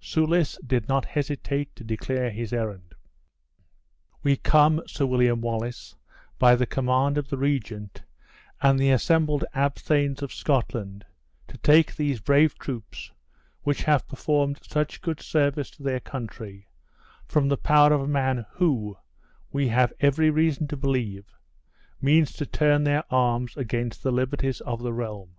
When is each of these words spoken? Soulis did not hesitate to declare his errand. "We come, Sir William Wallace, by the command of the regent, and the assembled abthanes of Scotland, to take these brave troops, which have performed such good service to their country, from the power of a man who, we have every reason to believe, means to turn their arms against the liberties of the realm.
Soulis 0.00 0.56
did 0.66 0.88
not 0.88 1.04
hesitate 1.04 1.76
to 1.76 1.84
declare 1.84 2.30
his 2.30 2.50
errand. 2.54 2.94
"We 4.22 4.36
come, 4.36 4.80
Sir 4.86 5.04
William 5.04 5.42
Wallace, 5.42 5.94
by 6.38 6.56
the 6.56 6.64
command 6.64 7.18
of 7.18 7.28
the 7.28 7.36
regent, 7.36 8.02
and 8.62 8.78
the 8.78 8.90
assembled 8.90 9.44
abthanes 9.54 10.22
of 10.22 10.32
Scotland, 10.32 11.04
to 11.46 11.58
take 11.58 11.94
these 11.94 12.20
brave 12.22 12.58
troops, 12.58 13.12
which 13.64 13.82
have 13.82 14.08
performed 14.08 14.60
such 14.62 15.02
good 15.02 15.20
service 15.20 15.68
to 15.72 15.82
their 15.82 16.00
country, 16.00 16.68
from 17.28 17.48
the 17.50 17.58
power 17.58 17.92
of 17.92 18.00
a 18.00 18.08
man 18.08 18.46
who, 18.52 18.96
we 19.50 19.68
have 19.68 19.92
every 20.00 20.30
reason 20.30 20.66
to 20.68 20.76
believe, 20.78 21.34
means 22.00 22.32
to 22.32 22.46
turn 22.46 22.84
their 22.84 23.04
arms 23.12 23.58
against 23.58 24.02
the 24.02 24.10
liberties 24.10 24.62
of 24.62 24.82
the 24.82 24.94
realm. 24.94 25.34